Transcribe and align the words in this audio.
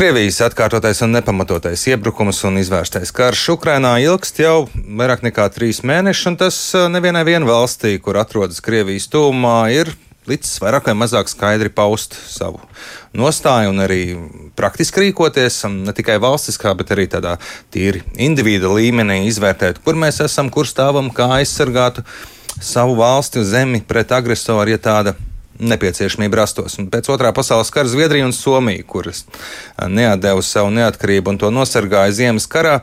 Krievijas 0.00 0.38
atkārtotais 0.40 1.02
un 1.04 1.10
nepamatotais 1.12 1.82
iebrukums 1.90 2.38
un 2.48 2.54
izvērstais 2.56 3.10
karš 3.12 3.42
Ukrainā 3.52 3.90
ilgst 4.00 4.38
jau 4.40 4.62
vairāk 4.72 5.20
nekā 5.26 5.44
trīs 5.52 5.82
mēnešus, 5.84 6.28
un 6.30 6.38
tas 6.40 6.60
uh, 6.72 6.86
nevienai 6.88 7.20
vien 7.28 7.44
valstī, 7.44 7.98
kur 8.00 8.16
atrodas 8.16 8.62
Krievijas 8.64 9.10
tūmā, 9.12 9.58
ir 9.76 9.92
līdz 10.30 10.54
vairāk 10.64 10.88
vai 10.88 10.96
mazāk 11.02 11.28
skaidri 11.28 11.68
paust 11.68 12.16
savu 12.16 12.62
nostāju 13.12 13.74
un 13.74 13.84
arī 13.84 14.00
praktiski 14.56 15.04
rīkoties, 15.04 15.66
ne 15.68 15.92
tikai 15.92 16.16
valstiskā, 16.24 16.72
bet 16.80 16.96
arī 16.96 17.04
tādā 17.18 17.36
tīri 17.68 18.00
individu 18.16 18.72
līmenī 18.80 19.26
izvērtēt, 19.28 19.84
kur 19.84 20.00
mēs 20.00 20.24
esam, 20.24 20.48
kur 20.48 20.64
stāvam, 20.64 21.12
kā 21.12 21.28
aizsargātu 21.42 22.08
savu 22.56 22.96
valsti, 23.04 23.44
zemi 23.44 23.84
pret 23.84 24.16
agresoru, 24.16 24.72
ja 24.72 24.80
tāda 24.80 25.20
nepieciešamība 25.60 26.40
rastos. 26.42 26.78
Un 26.80 26.88
pēc 26.92 27.10
otrā 27.12 27.32
pasaules 27.36 27.70
kara 27.74 27.90
Zviedrija 27.90 28.26
un 28.28 28.34
Somija, 28.36 28.84
kuras 28.88 29.24
neatdeva 29.88 30.42
savu 30.44 30.72
neatkarību 30.74 31.34
un 31.34 31.40
to 31.40 31.50
nosargāja 31.54 32.14
Ziemas 32.16 32.48
karā, 32.50 32.80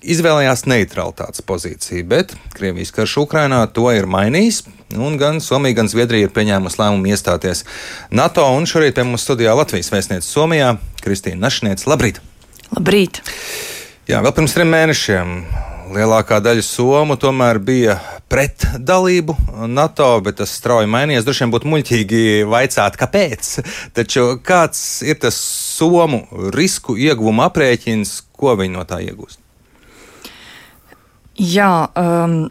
izvēlējās 0.00 0.64
neutralitātes 0.70 1.44
pozīciju, 1.44 2.04
bet 2.08 2.34
Krievijas 2.56 2.92
karš 2.96 3.18
Ukrainā 3.24 3.64
to 3.72 3.90
ir 3.92 4.08
mainījis. 4.10 4.62
Un 4.96 5.18
gan 5.20 5.38
Somija, 5.44 5.76
gan 5.80 5.90
Zviedrija 5.90 6.26
ir 6.26 6.34
pieņēmusi 6.34 6.80
lēmumu 6.80 7.12
iestāties 7.12 7.64
NATO. 8.10 8.46
Un 8.56 8.66
šorīt 8.66 8.96
pie 8.96 9.06
mums 9.06 9.26
studijā 9.26 9.54
Latvijas 9.54 9.92
vēstniece 9.92 10.26
Somijā 10.26 10.74
Kristīna 11.04 11.46
Našniece. 11.46 11.86
Labrīt! 11.90 12.18
Labrīt! 12.74 13.22
Jā, 14.10 14.18
vēl 14.24 14.34
pirms 14.34 14.56
trim 14.56 14.72
mēnešiem 14.74 15.36
lielākā 15.94 16.38
daļa 16.42 16.62
Somu 16.64 17.16
tomēr 17.20 17.58
bija 17.62 17.96
pret 18.30 18.64
dalību 18.78 19.34
NATO, 19.70 20.12
bet 20.24 20.38
tas 20.40 20.52
strauji 20.58 20.90
mainījās. 20.90 21.26
Droši 21.26 21.44
vien 21.44 21.54
būtu 21.54 21.70
muļķīgi 21.72 22.22
vaicāt, 22.50 22.98
kāpēc. 23.00 23.50
Taču 23.96 24.26
kāds 24.46 25.02
ir 25.06 25.20
tas 25.22 25.38
Somu 25.80 26.24
risku 26.54 26.96
ieguvumu 26.98 27.46
aprēķins, 27.48 28.16
ko 28.36 28.54
viņi 28.60 28.76
no 28.76 28.86
tā 28.88 29.00
iegūst? 29.04 29.40
Jā, 31.40 31.72
um, 31.96 32.42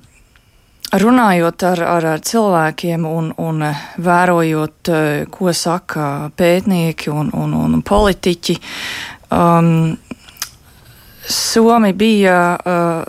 runājot 0.98 1.64
ar, 1.70 1.84
ar, 1.86 2.08
ar 2.16 2.24
cilvēkiem 2.26 3.06
un, 3.06 3.32
un 3.38 3.66
vērojot, 4.02 4.92
ko 5.30 5.54
saka 5.54 6.32
pētnieki 6.38 7.14
un, 7.14 7.30
un, 7.38 7.54
un 7.60 7.82
politiķi, 7.86 8.58
um, 9.30 9.94
Somi 11.30 11.92
bija 11.94 12.58
uh, 12.58 13.04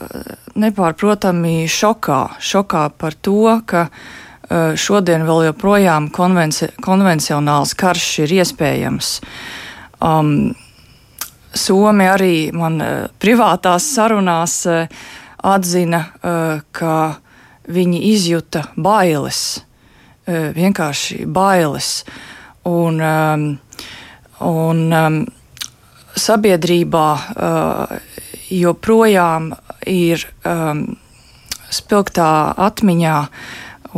nepārprotami 0.60 1.64
šokā, 1.70 2.18
šokā 2.36 2.82
par 3.00 3.14
to, 3.16 3.54
ka 3.64 3.86
uh, 3.88 4.74
šodien 4.76 5.24
vēl 5.24 5.46
joprojām 5.48 6.10
konvenci 6.12 6.68
konvencionāls 6.84 7.72
karš 7.80 8.08
ir 8.26 8.34
iespējams. 8.42 9.14
Um, 10.04 10.52
Somi 11.56 12.06
arī 12.12 12.34
man 12.52 12.76
uh, 12.84 12.92
privātās 13.18 13.88
sarunās 13.96 14.62
atzina, 15.40 16.02
ka 16.76 16.96
viņi 17.72 18.00
izjuta 18.10 18.66
bailes, 18.76 19.62
vienkārši 20.28 21.24
bailes. 21.24 22.02
Un, 22.68 23.00
um, 23.00 23.46
un, 24.44 24.82
um, 24.92 25.22
sabiedrībā 26.18 27.08
uh, 27.14 27.98
joprojām 28.50 29.52
ir 29.86 30.24
um, 30.44 30.84
spilgtā 31.70 32.30
atmiņā 32.58 33.18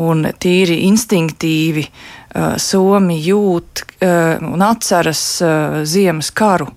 un 0.02 0.26
tīri 0.40 0.82
instinktīvi 0.88 1.84
uh, 1.86 2.54
Somi 2.60 3.18
jūt 3.24 3.84
uh, 3.84 4.42
un 4.52 4.64
atceras 4.64 5.24
uh, 5.44 5.80
ziemas 5.88 6.32
karu. 6.34 6.68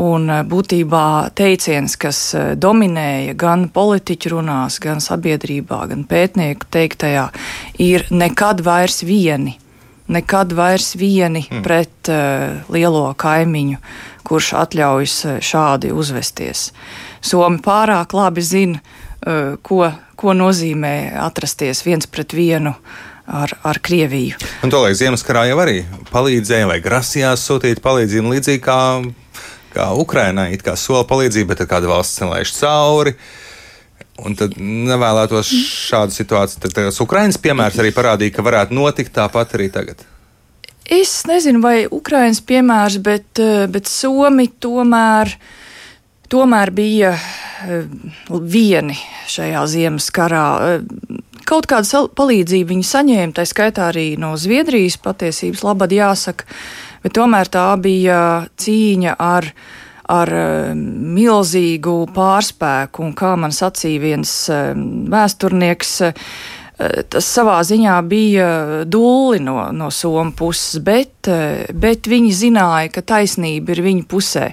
Un 0.00 0.28
uh, 0.30 0.42
būtībā 0.46 1.06
teiciens, 1.38 1.96
kas 1.98 2.20
uh, 2.38 2.52
dominēja 2.54 3.34
gan 3.38 3.68
politiķu 3.74 4.36
runās, 4.36 4.78
gan 4.82 5.02
sabiedrībā, 5.02 5.82
gan 5.90 6.06
pētnieku 6.10 6.70
teiktajā, 6.70 7.26
ir 7.82 8.06
nekad 8.10 8.62
vairs 8.66 9.02
vieni 9.06 9.58
nekad 10.10 10.52
vairs 10.52 10.94
vieni 10.98 11.44
mm. 11.46 11.62
pret 11.62 12.10
uh, 12.10 12.58
lielo 12.72 13.04
kaimiņu, 13.18 13.78
kurš 14.26 14.54
atļaujas 14.60 15.16
uh, 15.26 15.36
šādi 15.44 15.92
uzvesties. 15.92 16.70
Somi 17.24 17.60
pārāk 17.64 18.14
labi 18.16 18.44
zina, 18.44 18.80
uh, 18.80 19.54
ko, 19.62 19.84
ko 20.16 20.34
nozīmē 20.36 20.94
atrasties 21.20 21.84
viens 21.86 22.10
pret 22.10 22.36
vienu. 22.36 22.74
Ar, 23.30 23.52
ar 23.62 23.78
Krieviju. 23.78 24.34
Un 24.66 24.72
to 24.74 24.80
laikam 24.82 24.96
Ziemasskarā 24.98 25.44
jau 25.46 25.60
arī 25.62 25.84
palīdzēja, 26.10 26.66
vai 26.66 26.80
grasījās 26.82 27.44
sūtīt 27.46 27.78
palīdzību 27.84 28.32
līdzīgi 28.32 28.62
kā, 28.64 28.78
kā 29.70 29.84
Ukrainai. 29.94 30.48
It 30.56 30.64
kā 30.66 30.74
sola 30.74 31.04
palīdzību, 31.06 31.52
bet 31.52 31.62
kāda 31.70 31.86
valsts 31.92 32.18
nelaiž 32.24 32.50
cauri. 32.56 33.14
Un 34.26 34.34
tad 34.34 34.58
nevēlētos 34.58 35.46
šādu 35.46 36.16
situāciju. 36.16 36.72
Tad 36.74 36.90
Ukraiņas 37.06 37.38
piemērs 37.44 37.78
arī 37.78 37.94
parādīja, 37.94 38.34
ka 38.34 38.48
varētu 38.50 38.74
notikt 38.74 39.14
tāpat 39.14 39.54
arī 39.60 39.70
tagad. 39.78 40.02
Es 40.90 41.20
nezinu, 41.22 41.60
vai 41.62 41.84
Ukraiņas 41.86 42.40
piemērs, 42.42 42.96
bet, 42.98 43.38
eh, 43.38 43.68
bet 43.70 43.86
Somi 43.86 44.48
tomēr, 44.50 45.30
tomēr 46.26 46.72
bija 46.74 47.12
eh, 47.14 47.84
vieni 48.26 48.96
šajā 49.30 49.62
ziemas 49.70 50.10
karā. 50.10 50.46
Eh, 50.66 51.20
kaut 51.46 51.68
kādu 51.70 52.08
palīdzību 52.18 52.72
viņi 52.74 52.88
saņēma, 52.88 53.36
tā 53.38 53.46
skaitā 53.46 53.92
arī 53.92 54.18
no 54.18 54.32
Zviedrijas 54.34 54.98
patiesības 54.98 55.62
labad 55.62 55.94
jāsaka, 55.94 56.48
bet 57.04 57.14
tomēr 57.14 57.46
tā 57.46 57.68
bija 57.78 58.48
cīņa 58.58 59.14
ar 59.18 59.54
ar 60.10 60.26
milzīgu 60.74 62.08
pārspēku, 62.10 63.04
un 63.04 63.12
kā 63.14 63.36
man 63.38 63.52
sacīja 63.54 64.00
viens 64.02 64.32
vēsturnieks, 64.50 65.92
tas 67.12 67.28
savā 67.28 67.58
ziņā 67.66 67.96
bija 68.08 68.48
dūli 68.88 69.40
no, 69.44 69.62
no 69.76 69.90
Somu 69.92 70.32
puses, 70.36 70.80
bet, 70.84 71.28
bet 71.76 72.10
viņi 72.10 72.34
zināja, 72.36 72.92
ka 72.94 73.04
taisnība 73.14 73.74
ir 73.76 73.82
viņu 73.84 74.06
pusē. 74.10 74.50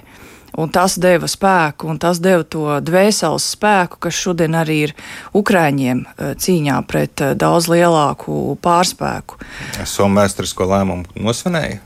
Un 0.58 0.72
tas 0.74 0.96
deva 0.98 1.28
spēku, 1.30 1.86
un 1.92 2.00
tas 2.02 2.18
deva 2.18 2.42
to 2.42 2.80
dvēseles 2.82 3.44
spēku, 3.54 4.00
kas 4.02 4.16
šodien 4.18 4.56
arī 4.58 4.78
ir 4.88 4.94
Ukrāņiem 5.38 6.00
cīņā 6.18 6.78
pret 6.90 7.22
daudz 7.38 7.68
lielāku 7.70 8.56
pārspēku. 8.64 9.38
Somu 9.86 10.18
vēsturisko 10.18 10.66
lēmumu 10.72 11.22
nosvinēja? 11.22 11.78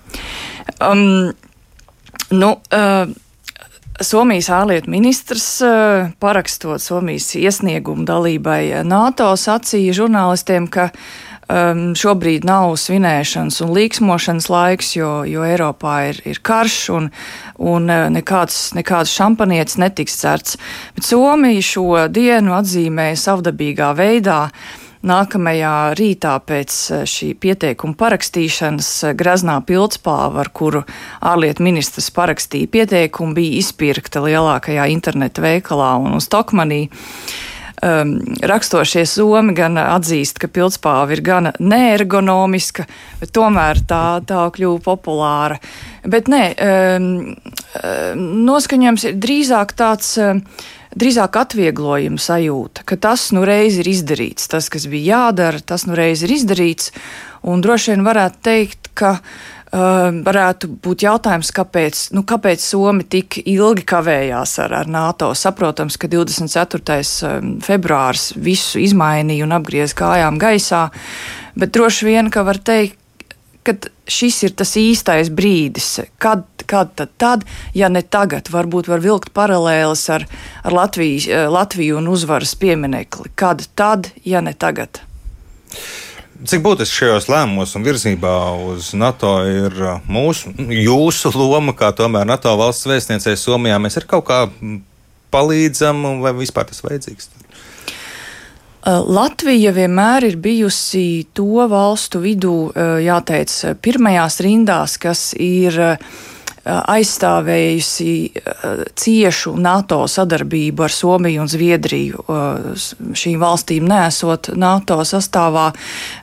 Um, 0.80 1.34
nu, 2.32 2.54
uh, 2.72 3.12
Somijas 4.00 4.48
ārlietu 4.48 4.90
ministrs, 4.90 5.60
eh, 5.60 6.10
parakstot 6.18 6.80
Somijas 6.80 7.34
iesniegumu 7.36 8.06
dalībai 8.08 8.84
NATO, 8.88 9.32
sacīja 9.36 9.92
žurnālistiem, 9.92 10.68
ka 10.72 10.88
um, 10.88 11.92
šobrīd 11.98 12.46
nav 12.48 12.72
svinēšanas 12.80 13.60
un 13.66 13.74
līksmošanas 13.76 14.48
laiks, 14.48 14.94
jo, 14.96 15.10
jo 15.28 15.44
Eiropā 15.44 15.96
ir, 16.08 16.22
ir 16.24 16.40
karš 16.40 16.78
un, 16.96 17.10
un 17.58 17.90
eh, 17.92 18.06
nekāds, 18.16 18.72
nekāds 18.78 19.12
šampanietis 19.12 19.76
netiks 19.82 20.16
certs. 20.24 20.56
Bet 20.96 21.10
Somija 21.10 21.60
šo 21.60 22.06
dienu 22.08 22.56
atzīmēja 22.56 23.20
savdabīgā 23.26 23.92
veidā. 23.98 24.46
Uh, 24.48 24.81
Nākamajā 25.02 25.96
rītā 25.98 26.36
pēc 26.46 26.74
eh, 26.94 27.04
šī 27.10 27.32
pieteikuma 27.42 27.96
parakstīšanas 27.98 28.90
eh, 29.08 29.14
Graznā 29.18 29.56
pildspāva, 29.66 30.44
ar 30.44 30.50
kuru 30.54 30.84
ārlietu 31.18 31.64
ministrs 31.66 32.12
parakstīja 32.14 32.70
pieteikumu, 32.70 33.34
bija 33.34 33.56
izpirkta 33.58 34.22
lielākajā 34.22 34.84
interneta 34.94 35.42
veikalā 35.42 35.96
un 36.04 36.20
uz 36.20 36.30
Tokmanī. 36.30 36.84
Um, 37.82 38.12
rakstošie 38.46 39.02
somi 39.10 39.56
gan 39.58 39.74
atzīst, 39.74 40.36
ka 40.38 40.46
pildspāva 40.46 41.16
ir 41.16 41.22
gana 41.26 41.50
neergonomiska, 41.58 42.84
bet 43.18 43.32
tomēr 43.34 43.80
tā, 43.90 44.20
tā 44.22 44.44
kļuva 44.54 44.78
populāra. 44.84 45.56
Bet 46.06 46.30
nē, 46.30 46.44
um, 46.62 47.08
noskaņojums 48.46 49.08
ir 49.10 49.18
drīzāk 49.18 49.74
tāds. 49.82 50.14
Um, 50.22 50.44
drīzāk 50.98 51.38
atvieglojuma 51.40 52.20
sajūta, 52.20 52.84
ka 52.88 52.98
tas 53.00 53.30
nu 53.36 53.46
reiz 53.48 53.78
ir 53.80 53.88
izdarīts, 53.90 54.50
tas, 54.52 54.68
kas 54.72 54.86
bija 54.90 55.16
jādara, 55.16 55.62
tas 55.64 55.86
nu 55.88 55.96
reiz 55.98 56.24
ir 56.26 56.34
izdarīts. 56.34 56.92
Un 57.48 57.64
droši 57.64 57.94
vien 57.94 58.04
varētu 58.06 58.42
teikt, 58.44 58.92
ka 58.98 59.16
uh, 59.18 59.24
varētu 59.72 60.70
būt 60.84 61.04
jautājums, 61.06 61.50
kāpēc, 61.56 62.04
nu, 62.16 62.24
kāpēc 62.28 62.62
Somi 62.62 63.06
tik 63.08 63.40
ilgi 63.42 63.86
kavējās 63.88 64.58
ar, 64.62 64.76
ar 64.82 64.90
NATO. 64.90 65.32
Saprotams, 65.38 65.98
ka 65.98 66.10
24. 66.12 66.98
Um, 67.28 67.54
februārs 67.64 68.32
visu 68.36 68.82
izmainīja 68.82 69.46
un 69.46 69.56
apgriez 69.56 69.96
kājām 69.98 70.38
gaisā, 70.42 70.88
bet 71.58 71.74
droši 71.74 72.10
vien, 72.10 72.30
ka 72.32 72.44
var 72.46 72.60
teikt, 72.62 72.98
ka 73.62 73.76
šis 74.10 74.42
ir 74.48 74.54
tas 74.58 74.74
īstais 74.78 75.30
brīdis, 75.32 76.00
kad, 76.22 76.44
kad 76.72 76.94
tad, 76.96 77.12
tad, 77.20 77.46
ja 77.76 77.90
ne 77.92 78.02
tagad, 78.02 78.48
varbūt 78.52 78.88
var 78.88 79.02
vilkt 79.04 79.34
paralēles 79.36 80.06
ar, 80.14 80.26
ar 80.64 80.78
Latvijas, 80.80 81.28
eh, 81.28 81.48
Latviju 81.52 82.00
un 82.00 82.08
uzvaras 82.12 82.56
pieminekli. 82.56 83.34
Kad 83.36 83.66
tad, 83.78 84.10
ja 84.24 84.40
ne 84.44 84.56
tagad? 84.56 85.04
Cik 86.42 86.64
būtiski 86.64 87.04
šajos 87.04 87.28
lēmumos 87.30 87.76
un 87.78 87.84
virzībā 87.86 88.32
uz 88.72 88.88
NATO 88.98 89.36
ir 89.46 89.76
mūsu, 90.10 90.50
jūsu 90.58 91.30
loma, 91.36 91.70
kā 91.78 91.92
tomēr 91.94 92.26
NATO 92.26 92.56
valsts 92.58 92.88
vēstniecei 92.90 93.36
Somijā? 93.38 93.78
Mēs 93.78 94.00
ir 94.00 94.08
kaut 94.10 94.26
kā 94.26 94.40
palīdzam, 95.32 96.02
vai 96.24 96.34
vispār 96.40 96.66
tas 96.72 96.82
vajadzīgs? 96.82 97.30
Latvija 98.82 99.70
vienmēr 99.76 100.26
ir 100.26 100.36
bijusi 100.42 101.28
to 101.38 101.68
valstu 101.70 102.18
vidū, 102.24 102.56
jāteic, 103.04 103.54
pirmajās 103.78 104.40
rindās, 104.42 104.96
kas 104.98 105.28
ir 105.38 105.78
aizstāvējusi 106.64 108.12
ciešu 108.94 109.54
NATO 109.58 110.02
sadarbību 110.10 110.84
ar 110.86 110.94
Somiju 110.94 111.42
un 111.42 111.50
Zviedriju. 111.50 112.24
Šīm 113.18 113.40
valstīm 113.42 113.88
nesot 113.90 114.52
NATO 114.58 115.00
sastāvā, 115.06 115.68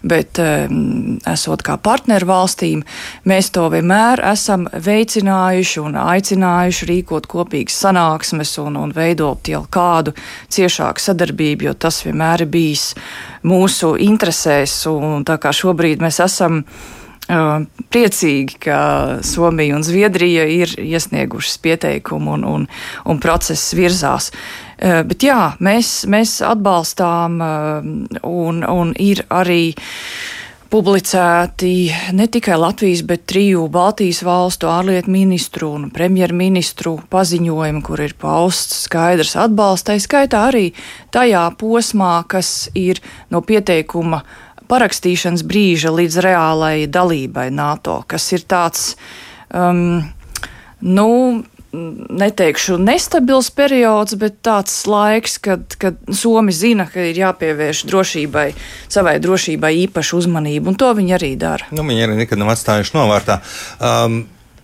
bet 0.07 0.39
esot 0.39 1.63
kā 1.65 1.75
partneru 1.83 2.29
valstīm, 2.29 2.83
mēs 3.27 3.51
to 3.55 3.65
vienmēr 3.73 4.23
esam 4.31 4.67
veicinājuši 4.71 5.83
un 5.83 5.99
aicinājuši 6.05 6.89
rīkot 6.93 7.27
kopīgas 7.31 7.81
sanāksmes 7.83 8.55
un, 8.63 8.79
un 8.79 8.95
veidot 8.95 9.51
jau 9.51 9.65
kādu 9.71 10.15
ciešāku 10.51 11.03
sadarbību, 11.03 11.67
jo 11.67 11.75
tas 11.75 11.99
vienmēr 12.05 12.45
ir 12.45 12.53
bijis 12.53 12.93
mūsu 13.43 13.95
interesēs. 14.07 14.81
Un 14.89 15.27
tā 15.27 15.35
kā 15.41 15.51
šobrīd 15.55 15.99
mēs 16.03 16.21
esam 16.23 16.63
priecīgi, 17.29 18.57
ka 18.65 18.79
Somija 19.25 19.77
un 19.77 19.85
Zviedrija 19.85 20.47
ir 20.49 20.73
iesniegušas 20.81 21.59
pieteikumu 21.61 22.33
un, 22.39 22.47
un, 22.49 22.65
un 23.05 23.21
process 23.21 23.75
virzās. 23.77 24.31
Bet 24.79 25.23
jā, 25.23 25.53
mēs, 25.61 26.07
mēs 26.09 26.39
atbalstām 26.45 27.39
un, 28.23 28.61
un 28.65 28.93
ir 28.97 29.25
arī 29.29 29.63
publicēti 30.69 31.89
ne 32.13 32.27
tikai 32.29 32.57
Latvijas, 32.61 33.01
bet 33.05 33.25
triju 33.29 33.65
Baltijas 33.73 34.21
valstu 34.25 34.69
ārlietu 34.69 35.09
ministru 35.11 35.71
un 35.73 35.87
premjerministru 35.93 36.99
paziņojumi, 37.09 37.81
kur 37.85 38.03
ir 38.05 38.13
pausts 38.21 38.83
skaidrs 38.85 39.35
atbalsts, 39.39 39.87
tā 39.89 39.97
skaitā 40.01 40.45
arī 40.51 40.69
tajā 41.13 41.47
posmā, 41.57 42.19
kas 42.29 42.69
ir 42.77 43.01
no 43.33 43.41
pieteikuma 43.41 44.21
parakstīšanas 44.69 45.45
brīža 45.47 45.93
līdz 45.95 46.19
reālai 46.25 46.75
dalībai 46.89 47.49
NATO, 47.53 48.01
kas 48.09 48.27
ir 48.35 48.45
tāds, 48.49 48.91
um, 49.49 50.01
nu, 50.85 51.09
neteikšu 51.71 52.79
nestabils 52.81 53.51
periods, 53.53 54.15
bet 54.17 54.39
tāds 54.45 54.73
laiks, 54.89 55.37
kad, 55.43 55.75
kad 55.81 55.99
Somi 56.15 56.53
zina, 56.55 56.87
ka 56.89 57.03
ir 57.11 57.19
jāpievērš 57.21 57.83
drošībai, 57.89 58.47
savai 58.89 59.19
drošībai 59.21 59.73
īpašu 59.85 60.23
uzmanību, 60.23 60.71
un 60.71 60.79
to 60.79 60.89
viņi 60.97 61.15
arī 61.19 61.35
dara. 61.39 61.69
Nu, 61.75 61.85
viņi 61.85 62.07
arī 62.07 62.17
nekad 62.23 62.41
nav 62.41 62.55
atstājuši 62.55 62.97
novārtā. 62.97 63.39
Um, 63.77 64.23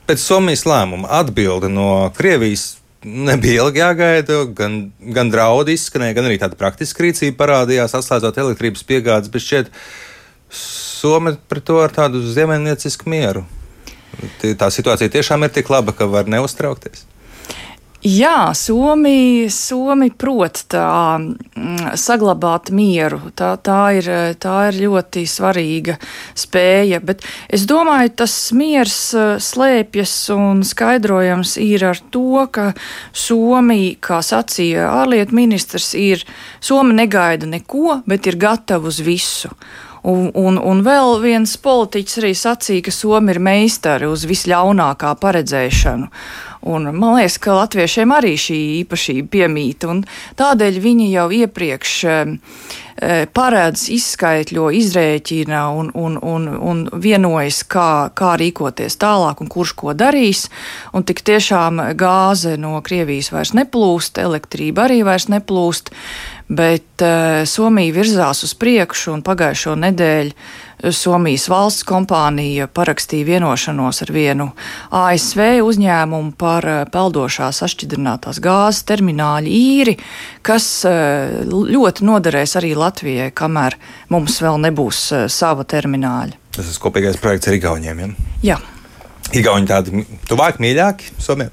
pēc 0.10 0.24
Somijas 0.24 0.66
lēmuma 0.70 1.12
atbilde 1.22 1.70
no 1.70 2.10
Krievijas 2.18 2.76
nebija 3.06 3.64
ilgi 3.64 3.82
jāgaida. 3.82 4.42
Gan, 4.58 4.78
gan 5.16 5.32
draudi 5.34 5.76
izskanēja, 5.78 6.18
gan 6.18 6.30
arī 6.30 6.40
tāda 6.42 6.58
praktiska 6.60 7.06
rīcība 7.06 7.38
parādījās, 7.44 7.96
atslēdzot 7.98 8.42
elektrības 8.44 8.86
piegādes. 8.88 9.32
Bet 9.34 9.46
šķiet, 9.46 9.74
Somija 10.56 11.38
pret 11.50 11.66
to 11.68 11.78
ar 11.84 11.92
tādu 11.94 12.22
ziemeļniecisku 12.24 13.10
mieru. 13.12 13.44
Tā 14.42 14.70
situācija 14.72 15.12
tiešām 15.12 15.44
ir 15.46 15.52
tik 15.54 15.70
laba, 15.74 15.94
ka 15.96 16.08
var 16.10 16.30
neuztraukties. 16.32 17.04
Jā, 18.06 18.52
Somija, 18.54 19.48
Somija 19.50 20.14
prot 20.22 20.60
tā 20.70 20.90
mm, 21.18 21.96
saglabāt 21.98 22.70
mieru. 22.70 23.18
Tā, 23.34 23.56
tā, 23.58 23.80
ir, 23.98 24.10
tā 24.38 24.68
ir 24.70 24.78
ļoti 24.84 25.24
svarīga 25.26 25.96
spēja. 26.38 27.00
Bet 27.02 27.26
es 27.50 27.66
domāju, 27.66 28.12
tas 28.22 28.36
miers 28.54 29.00
eh, 29.18 29.32
slēpjas 29.42 30.14
un 30.38 30.62
skaidrojams 30.62 31.56
ir 31.58 31.88
ar 31.90 32.04
to, 32.14 32.46
ka 32.54 32.68
Somija, 33.10 33.98
kā 33.98 34.22
sacīja 34.22 34.86
ārlietu 35.02 35.42
ministrs, 35.42 35.96
ir 35.98 36.22
Somija 36.62 37.02
negaida 37.02 37.50
neko, 37.50 38.04
bet 38.06 38.30
ir 38.30 38.38
gatava 38.38 38.86
uz 38.94 39.02
visu. 39.02 39.50
Un, 40.06 40.28
un, 40.38 40.60
un 40.62 40.86
vēl 40.86 41.16
viens 41.24 41.56
politiķis 41.58 42.20
arī 42.22 42.36
sacīja, 42.38 42.86
ka 42.86 42.92
Somija 42.94 43.34
ir 43.34 43.42
meistari 43.42 44.06
uz 44.06 44.28
visļaunākā 44.30 45.16
paredzēšanu. 45.18 46.12
Un 46.66 46.90
man 46.98 47.20
liekas, 47.20 47.38
ka 47.38 47.54
latviešiem 47.60 48.10
arī 48.16 48.34
šī 48.42 48.58
īpašība 48.82 49.30
piemīta, 49.36 49.90
un 49.92 50.00
tādēļ 50.40 50.80
viņi 50.82 51.12
jau 51.12 51.26
iepriekš 51.38 51.92
e, 52.10 52.16
paredz, 53.38 53.84
izskaidro, 53.94 54.72
izrēķina 54.74 55.62
un, 55.78 55.92
un, 55.94 56.18
un, 56.18 56.48
un 56.58 56.82
vienojas, 57.04 57.62
kā, 57.70 58.10
kā 58.18 58.34
rīkoties 58.42 58.98
tālāk 58.98 59.46
un 59.46 59.52
kurš 59.54 59.76
ko 59.78 59.94
darīs. 59.94 60.48
Un 60.96 61.06
tik 61.06 61.22
tiešām 61.28 61.84
gāze 62.00 62.56
no 62.58 62.80
Krievijas 62.82 63.30
vairs 63.36 63.54
neplūst, 63.54 64.18
elektrība 64.26 64.88
arī 64.88 65.04
vairs 65.06 65.30
neplūst, 65.30 65.94
bet 66.50 67.06
uh, 67.06 67.44
Somija 67.46 67.94
virzās 67.94 68.42
uz 68.46 68.58
priekšu 68.58 69.14
un 69.20 69.26
pagājušo 69.26 69.78
nedēļu 69.86 70.34
Somijas 70.94 71.48
valsts 71.50 71.86
kompānija 71.88 72.68
parakstīja 72.70 73.26
vienošanos 73.26 74.04
ar 74.06 74.12
vienu 74.14 74.50
ASV 74.94 75.64
uzņēmumu 75.66 76.36
par 76.38 76.68
eh, 76.70 76.82
peldošās 76.92 77.64
atšķidrinātās 77.66 78.42
gāzes 78.44 78.84
termināļu 78.90 79.52
īri, 79.56 79.96
kas 80.46 80.68
eh, 80.90 81.42
ļoti 81.48 82.06
noderēs 82.06 82.58
arī 82.60 82.76
Latvijai, 82.78 83.32
kamēr 83.34 83.78
mums 84.14 84.38
vēl 84.44 84.62
nebūs 84.68 85.02
eh, 85.16 85.26
sava 85.32 85.66
termināļa. 85.66 86.38
Tas 86.56 86.70
ir 86.70 86.82
kopīgais 86.84 87.18
projekts 87.22 87.50
ar 87.50 87.58
Igauniem. 87.58 88.04
Ja? 88.06 88.12
Jā. 88.54 88.60
Igauni 89.36 89.68
tādi 89.68 90.06
tuvāk, 90.30 90.62
mīļāki 90.62 91.16
Somijai? 91.18 91.50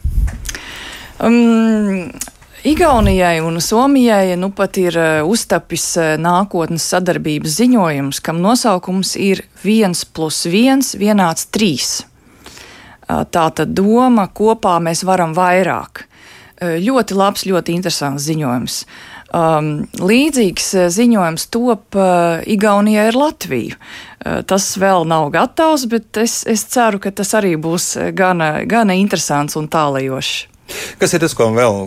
Um, 1.22 2.10
Igaunijai 2.62 3.40
un 3.40 3.60
Somijai 3.60 4.36
nu 4.36 4.52
pat 4.54 4.76
ir 4.78 4.94
uh, 4.94 5.26
uztapis 5.26 5.82
uh, 5.98 6.12
nākotnes 6.14 6.84
sadarbības 6.92 7.56
ziņojums, 7.58 8.20
kam 8.22 8.38
nosaukums 8.38 9.16
ir 9.18 9.42
1 9.66 10.04
plus 10.14 10.44
1 10.46 10.92
vienāds 11.00 11.48
3. 11.50 11.72
Uh, 11.74 13.24
tā 13.26 13.48
tad 13.50 13.72
doma 13.74 14.28
kopā 14.30 14.76
mēs 14.78 15.02
varam 15.02 15.34
vairāk. 15.34 16.06
Ļoti 16.62 17.16
labs, 17.18 17.42
ļoti 17.50 17.74
interesants 17.74 18.22
ziņojums. 18.28 18.76
Um, 19.34 19.72
līdzīgs 19.98 20.68
ziņojums 20.94 21.48
top 21.50 21.98
uh, 21.98 22.44
Igaunijai 22.46 23.08
ar 23.10 23.18
Latviju. 23.18 23.74
Uh, 23.74 24.38
tas 24.46 24.68
vēl 24.78 25.02
nav 25.10 25.32
gatavs, 25.34 25.88
bet 25.90 26.22
es, 26.22 26.44
es 26.46 26.62
ceru, 26.70 27.02
ka 27.02 27.10
tas 27.10 27.34
arī 27.34 27.56
būs 27.58 27.96
gana, 28.14 28.60
gana 28.70 28.94
interesants 28.94 29.58
un 29.58 29.66
tālajošs. 29.66 30.51
Kas 31.00 31.12
ir 31.14 31.22
tas, 31.24 31.34
ko 31.34 31.48
vēl 31.52 31.78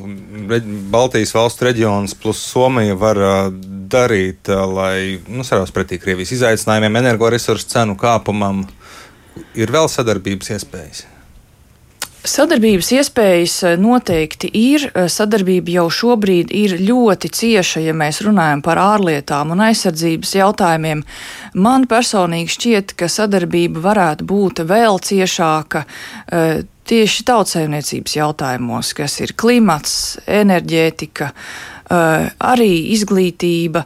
Baltijas 0.92 1.34
valstu 1.36 1.70
reģions 1.70 2.16
plus 2.20 2.42
Somija 2.52 2.98
var 3.00 3.20
darīt, 3.92 4.52
lai 4.52 5.22
nu, 5.28 5.46
sarās 5.48 5.74
pretī 5.76 6.00
Krievijas 6.02 6.36
izaicinājumiem, 6.36 7.02
energoresursu 7.04 7.72
cenu 7.72 7.98
kāpumam? 8.00 8.66
Ir 9.56 9.72
vēl 9.72 9.90
sadarbības 9.92 10.54
iespējas. 10.56 11.06
Sadarbības 12.26 12.88
iespējas 12.96 13.56
noteikti 13.78 14.50
ir. 14.58 14.88
Sadarbība 15.12 15.76
jau 15.76 15.86
šobrīd 15.94 16.50
ir 16.58 16.74
ļoti 16.82 17.30
cieša, 17.38 17.84
ja 17.86 17.94
mēs 17.94 18.24
runājam 18.26 18.64
par 18.66 18.82
ārlietām 18.82 19.54
un 19.54 19.62
aizsardzības 19.68 20.34
jautājumiem. 20.40 21.04
Man 21.54 21.86
personīgi 21.92 22.56
šķiet, 22.56 22.96
ka 22.98 23.12
sadarbība 23.12 23.84
varētu 23.84 24.26
būt 24.26 24.64
vēl 24.66 24.98
ciešāka 25.06 25.86
tieši 26.90 27.26
tautsēmniecības 27.28 28.18
jautājumos, 28.20 28.94
kas 28.98 29.20
ir 29.24 29.36
klimats, 29.38 30.18
enerģētika, 30.28 31.32
eh, 31.32 32.30
arī 32.40 32.72
izglītība. 32.96 33.86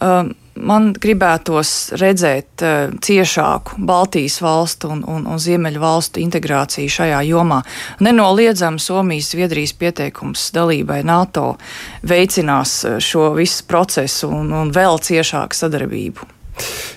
Eh, 0.00 0.34
man 0.58 0.92
gribētos 0.92 1.92
redzēt 1.98 2.62
uh, 2.66 2.94
ciešāku 2.98 3.78
Baltijas 3.86 4.40
valstu 4.42 4.90
un, 4.90 5.04
un, 5.06 5.26
un 5.30 5.38
Ziemeļu 5.38 5.82
valstu 5.82 6.22
integrāciju 6.22 6.90
šajā 6.90 7.20
jomā. 7.28 7.60
Nenoliedzami 8.02 8.82
Somijas, 8.82 9.30
Zviedrijas 9.34 9.76
pieteikums 9.78 10.48
dalībai 10.56 11.04
NATO 11.06 11.52
veicinās 12.02 12.80
šo 12.98 13.30
visu 13.38 13.68
procesu 13.70 14.32
un, 14.34 14.50
un 14.64 14.74
vēl 14.74 14.98
ciešāku 14.98 15.62
sadarbību. 15.62 16.37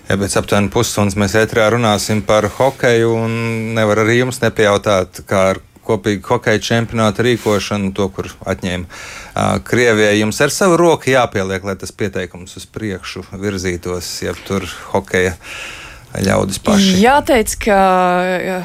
Ja 0.09 0.17
pēc 0.19 0.37
aptuveni 0.41 0.71
pusstundas 0.73 1.17
mēs 1.19 1.35
ētrā 1.39 1.69
runāsim 1.73 2.23
par 2.27 2.49
hokeju, 2.57 3.11
un 3.25 3.35
nevar 3.77 4.03
arī 4.03 4.21
jums 4.21 4.41
nepajautāt, 4.43 5.23
kā 5.29 5.43
ar 5.53 5.61
kopīgu 5.85 6.35
hokeja 6.35 6.61
čempionātu 6.61 7.25
rīkošanu, 7.25 7.91
to, 7.97 8.07
kur 8.13 8.29
atņēma 8.53 8.87
uh, 8.87 9.59
Krievijai. 9.65 10.19
Jums 10.19 10.41
ar 10.43 10.53
savu 10.53 10.77
roku 10.79 11.11
jāpieliek, 11.11 11.65
lai 11.65 11.77
tas 11.79 11.93
pieteikums 11.95 12.57
uz 12.59 12.67
priekšu 12.69 13.25
virzītos, 13.41 14.11
ja 14.25 14.35
tur 14.47 14.67
hokeja 14.91 15.35
ļaudis 16.19 16.59
paši? 16.63 16.95
Jāteic, 16.99 17.53
ka 17.63 17.79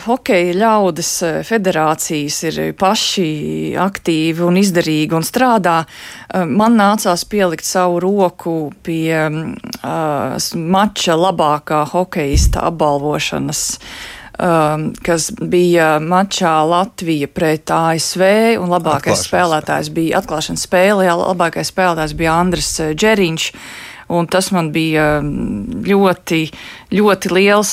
hokeja 0.07 0.57
ļaudis 0.59 1.11
federācijas 1.47 2.41
ir 2.51 2.59
paši 2.79 3.29
aktīvi 3.79 4.45
un 4.47 4.59
izdarīgi 4.61 5.17
un 5.17 5.27
strādā. 5.27 5.79
Man 6.35 6.79
nācās 6.81 7.27
pielikt 7.31 7.67
savu 7.67 8.01
roku 8.03 8.57
pie 8.87 9.15
uh, 9.23 10.51
mača 10.77 11.19
labākā 11.21 11.85
hokeista 11.95 12.67
apbalvošanas. 12.73 13.65
Um, 14.37 14.91
kas 15.01 15.31
bija 15.33 15.95
mačā 15.97 16.59
Latvija 16.69 17.31
pret 17.33 17.71
ASV, 17.73 18.27
un 18.61 18.69
labākais 18.69 19.23
spēlētājs 19.25 19.89
bija 19.97 20.21
atklāšanas 20.21 20.67
spēlē. 20.67 21.09
Labākais 21.23 21.73
spēlētājs 21.73 22.13
bija 22.19 22.35
Andris 22.43 22.75
Džeriņš. 22.93 23.53
Uh, 23.55 23.86
Un 24.09 24.29
tas 24.31 24.53
man 24.55 24.71
bija 24.75 25.19
mm, 25.19 25.83
ļoti, 25.87 26.41
ļoti, 26.95 27.33
liels, 27.35 27.73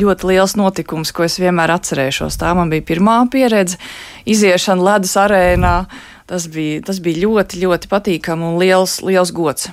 ļoti 0.00 0.30
liels 0.30 0.56
notikums, 0.56 1.12
ko 1.12 1.26
es 1.26 1.36
vienmēr 1.42 1.74
atcerēšos. 1.76 2.40
Tā 2.40 2.54
man 2.56 2.72
bija 2.72 2.86
pirmā 2.94 3.18
pieredze, 3.32 3.76
iziešana 4.24 4.92
ledus 4.92 5.16
arēnā. 5.20 5.76
Tas 6.24 6.48
bija, 6.48 6.80
tas 6.86 7.02
bija 7.04 7.26
ļoti, 7.26 7.60
ļoti 7.66 7.90
patīkami 7.90 8.48
un 8.48 8.60
liels, 8.62 9.02
liels 9.04 9.32
gods. 9.36 9.68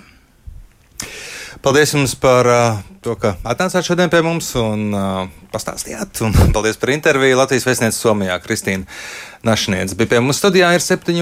Paldies 1.62 1.94
jums 1.94 2.16
par 2.18 2.48
uh, 2.50 2.80
to, 3.06 3.14
ka 3.22 3.36
atnācāt 3.46 3.86
šodien 3.86 4.10
pie 4.10 4.24
mums 4.26 4.48
un 4.58 4.88
uh, 4.98 5.28
pastāstījāt. 5.54 6.24
Un 6.26 6.34
paldies 6.56 6.80
par 6.82 6.90
interviju. 6.90 7.38
Latvijas 7.38 7.68
vēstniece 7.70 8.00
Somijā 8.00 8.40
Kristīna 8.42 8.90
Našniec 9.46 9.94
bija 9.98 10.10
pie 10.12 10.22
mums 10.26 10.42
studijā 10.42 10.72
ir 10.74 10.82
septiņi. 10.82 11.22